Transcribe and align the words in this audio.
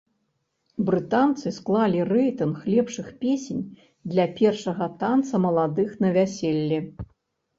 Брытанцы 0.85 1.51
склалі 1.57 1.99
рэйтынг 2.11 2.55
лепшых 2.73 3.11
песень 3.23 3.61
для 4.13 4.25
першага 4.39 4.87
танца 5.03 5.43
маладых 5.45 5.89
на 6.05 6.09
вяселлі. 6.19 6.79